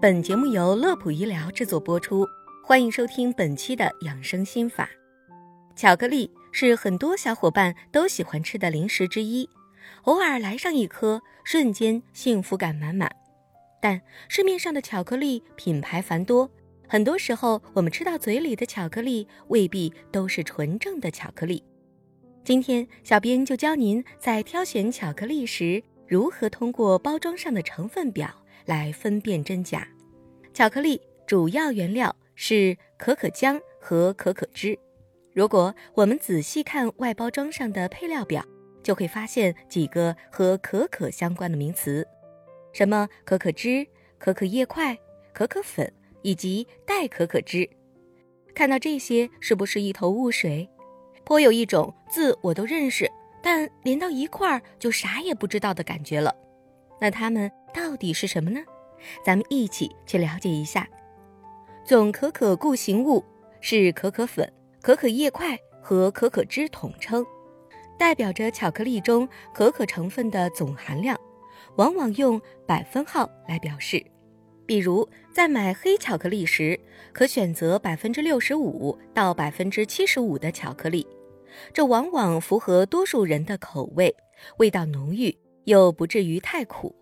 [0.00, 2.24] 本节目由乐普医疗制作播出，
[2.62, 4.88] 欢迎收听本期的养生心法。
[5.74, 9.50] 巧克力是很多小伙伴都喜欢吃的零食之一，
[10.02, 13.10] 偶尔来上一颗，瞬间幸福感满满。
[13.82, 16.48] 但市面上的巧克力品牌繁多，
[16.86, 21.64] 很多时候我们吃到嘴里的巧克力未必都是纯正的巧克力。
[22.44, 28.32] 今天，小编就教您在挑选巧克力时，如何通过包装上的成分表。
[28.68, 29.88] 来分辨真假。
[30.52, 34.78] 巧克力主要原料是可可浆和可可脂。
[35.32, 38.44] 如果我们仔细看外包装上的配料表，
[38.82, 42.06] 就会发现几个和可可相关的名词，
[42.72, 43.86] 什么可可脂、
[44.18, 44.96] 可可叶块、
[45.32, 45.90] 可可粉
[46.22, 47.68] 以及代可可脂。
[48.54, 50.68] 看到这些，是不是一头雾水？
[51.24, 53.10] 颇有一种字我都认识，
[53.42, 56.34] 但连到一块儿就啥也不知道的感觉了。
[57.00, 58.60] 那它们到底是什么呢？
[59.24, 60.88] 咱们一起去了解一下。
[61.84, 63.24] 总可可固形物
[63.60, 67.24] 是可可粉、可可叶块和可可脂统称，
[67.96, 71.18] 代表着巧克力中可可成分的总含量，
[71.76, 74.04] 往往用百分号来表示。
[74.66, 76.78] 比如在买黑巧克力时，
[77.12, 81.06] 可选择百分之六十五到百分之七十五的巧克力，
[81.72, 84.14] 这往往符合多数人的口味，
[84.58, 85.34] 味道浓郁。
[85.68, 86.96] 又不至于太苦。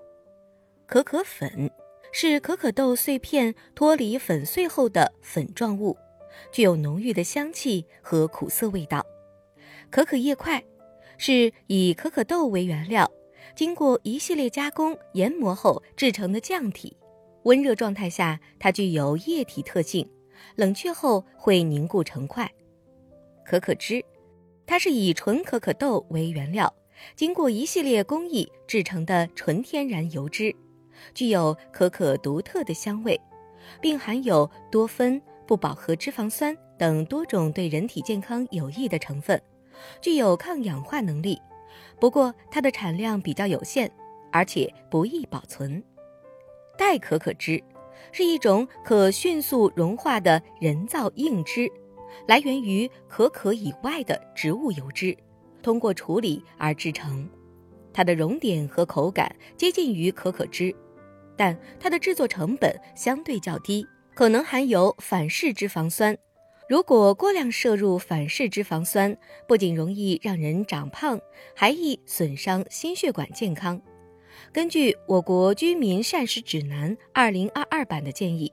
[0.86, 1.70] 可可粉
[2.12, 5.96] 是可可豆碎片脱离粉碎后的粉状物，
[6.50, 9.06] 具有浓郁的香气和苦涩味道。
[9.88, 10.62] 可可叶块
[11.16, 13.08] 是以可可豆为原料，
[13.54, 16.96] 经过一系列加工研磨后制成的浆体。
[17.44, 20.10] 温热状态下，它具有液体特性，
[20.56, 22.50] 冷却后会凝固成块。
[23.44, 24.04] 可可汁，
[24.66, 26.74] 它是以纯可可豆为原料。
[27.14, 30.54] 经过一系列工艺制成的纯天然油脂，
[31.14, 33.20] 具有可可独特的香味，
[33.80, 39.40] 并含有多酚、不饱和脂肪酸等多种对人体健康有益的成分，
[40.00, 41.40] 具有抗氧化能力。
[42.00, 43.90] 不过，它的产量比较有限，
[44.32, 45.82] 而且不易保存。
[46.78, 47.62] 代可可脂
[48.12, 51.70] 是一种可迅速融化的人造硬脂，
[52.26, 55.16] 来源于可可以外的植物油脂。
[55.66, 57.28] 通过处理而制成，
[57.92, 60.72] 它的熔点和口感接近于可可脂，
[61.36, 63.84] 但它的制作成本相对较低，
[64.14, 66.16] 可能含有反式脂肪酸。
[66.68, 69.18] 如果过量摄入反式脂肪酸，
[69.48, 71.20] 不仅容易让人长胖，
[71.52, 73.82] 还易损伤心血管健康。
[74.52, 78.52] 根据我国居民膳食指南（二零二二版）的建议，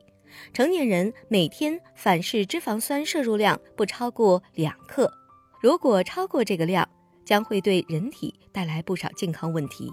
[0.51, 5.13] 成年人每天反式脂肪酸摄入量不超过两克，
[5.61, 6.89] 如果超过这个量，
[7.25, 9.91] 将会对人体带来不少健康问题。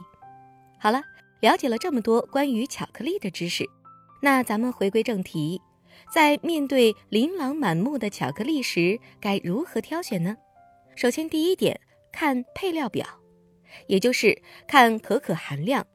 [0.78, 1.02] 好了，
[1.40, 3.64] 了解了这么多关于巧克力的知识，
[4.22, 5.60] 那咱们回归正题，
[6.12, 10.36] 在面对琳琅满目的巧克力时，该如何挑选呢？
[10.96, 11.80] 首先，第一点，
[12.12, 13.06] 看配料表，
[13.86, 15.86] 也就是看可可含量。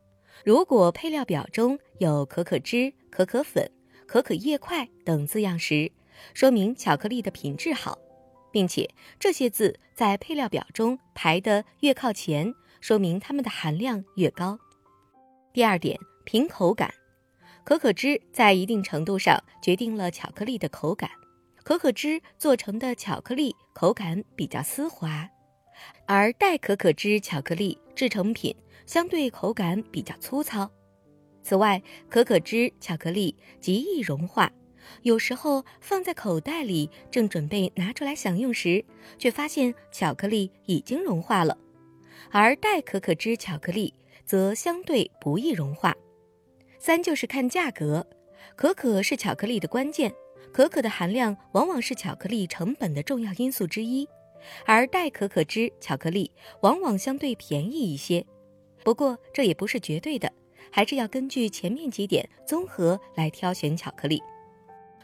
[0.43, 3.69] 如果配料表中有可可脂、可可粉、
[4.07, 5.91] 可可叶块等字样时，
[6.33, 7.97] 说明巧克力的品质好。
[8.55, 8.89] 并且
[9.19, 14.57] 这些字在配料表中排得越靠前，说明它们的含量越高。
[15.51, 16.93] 第二点，凭口感，
[17.65, 21.11] 可可脂在一定程度上决定了巧克力的口感。
[21.65, 25.29] 可可脂做成的巧克力口感比较丝滑，
[26.05, 28.55] 而代可可脂巧克力制成品
[28.85, 30.71] 相对口感比较粗糙。
[31.43, 34.49] 此外，可可脂巧克力极易融化。
[35.03, 38.83] 有时候放在口袋里，正准备拿出来享用时，
[39.17, 41.57] 却发现巧克力已经融化了。
[42.31, 43.93] 而代可可脂巧克力
[44.25, 45.95] 则相对不易融化。
[46.79, 48.05] 三就是看价格，
[48.55, 50.13] 可可是巧克力的关键，
[50.51, 54.07] 可可的含量往往是巧克力成本的重要因素之一，
[54.65, 56.31] 而代可可脂巧克力
[56.61, 58.25] 往往相对便宜一些。
[58.83, 60.31] 不过这也不是绝对的，
[60.71, 64.21] 还是要根据前面几点综合来挑选巧克力。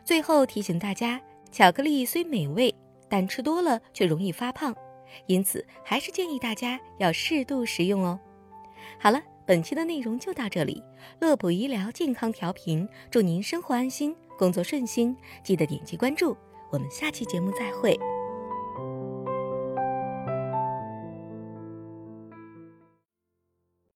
[0.03, 1.21] 最后提醒大家，
[1.51, 2.73] 巧克力虽美味，
[3.09, 4.75] 但吃多了却容易发胖，
[5.27, 8.19] 因此还是建议大家要适度食用哦。
[8.99, 10.83] 好了，本期的内容就到这里，
[11.19, 16.35] 乐普医疗健康调频，祝您生活安心，工作顺心，记得点击关注，
[16.71, 17.97] 我们下期节目再会。